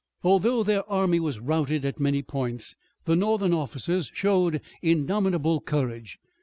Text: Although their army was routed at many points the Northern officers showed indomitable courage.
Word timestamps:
Although 0.23 0.63
their 0.63 0.83
army 0.89 1.19
was 1.19 1.39
routed 1.39 1.85
at 1.85 1.99
many 1.99 2.23
points 2.23 2.75
the 3.05 3.15
Northern 3.15 3.53
officers 3.53 4.09
showed 4.11 4.59
indomitable 4.81 5.61
courage. 5.61 6.17